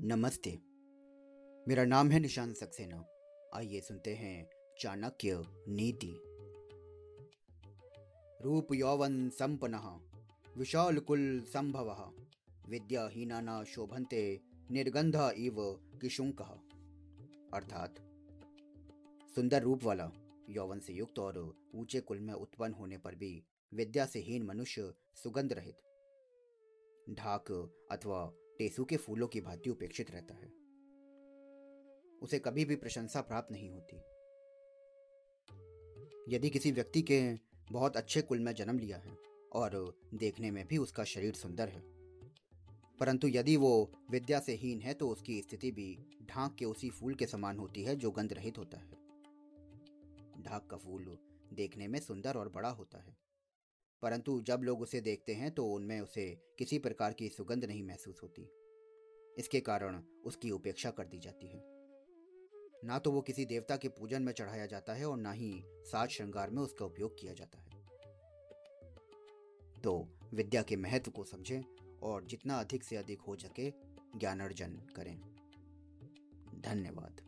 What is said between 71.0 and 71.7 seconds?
को समझें